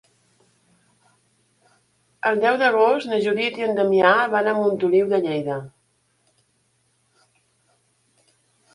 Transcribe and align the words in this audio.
El 2.31 2.41
deu 2.45 2.57
d'agost 2.63 3.11
na 3.13 3.21
Judit 3.27 3.61
i 3.63 3.67
en 3.67 3.77
Damià 3.81 4.15
van 4.35 4.51
a 4.51 4.57
Montoliu 4.63 5.15
de 5.15 5.23
Lleida. 5.29 5.61